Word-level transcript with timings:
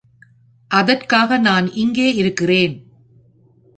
அதற்காக 0.71 1.37
நான் 1.37 1.73
இங்கே 1.73 2.13
இருக்கிறேன். 2.15 2.75